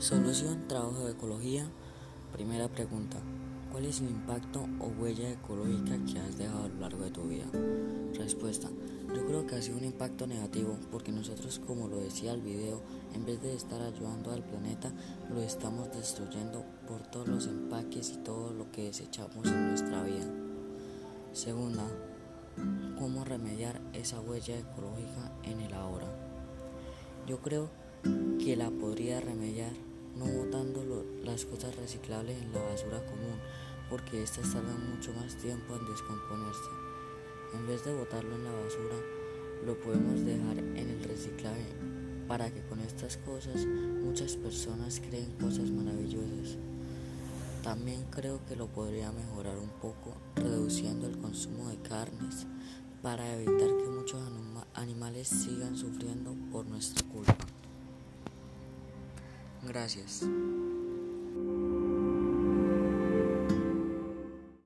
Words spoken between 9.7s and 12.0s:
un impacto negativo porque nosotros, como lo